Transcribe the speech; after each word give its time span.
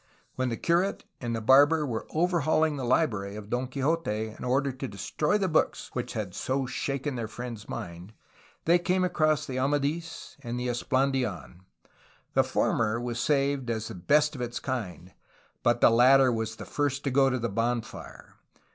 When 0.33 0.49
the 0.49 0.57
curate 0.57 1.03
and 1.19 1.35
the 1.35 1.41
barber 1.41 1.85
were 1.85 2.07
overhauling 2.09 2.75
the 2.75 2.83
library 2.83 3.35
of 3.35 3.51
Don 3.51 3.67
Quixote 3.67 4.33
in 4.35 4.43
order 4.43 4.71
to 4.71 4.87
destroy 4.87 5.37
the 5.37 5.47
books 5.47 5.91
which 5.93 6.13
had 6.13 6.33
so 6.33 6.65
shaken 6.65 7.13
their 7.15 7.27
friend's 7.27 7.69
mind, 7.69 8.13
they 8.65 8.79
came 8.79 9.03
across 9.03 9.45
the 9.45 9.59
Amadis 9.59 10.37
and 10.41 10.59
the 10.59 10.69
Esplandidn, 10.69 11.65
The 12.33 12.43
former 12.43 12.99
was 12.99 13.19
saved 13.19 13.69
as 13.69 13.89
the 13.89 13.93
best 13.93 14.33
of 14.33 14.41
its 14.41 14.59
kind, 14.59 15.13
but 15.61 15.81
the 15.81 15.91
latter 15.91 16.31
was 16.31 16.55
the 16.55 16.65
first 16.65 17.03
to 17.03 17.11
go 17.11 17.29
to 17.29 17.37
the 17.37 17.47
bonfire. 17.47 18.37